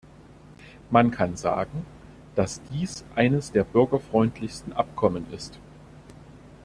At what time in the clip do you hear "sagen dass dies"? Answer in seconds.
1.37-3.03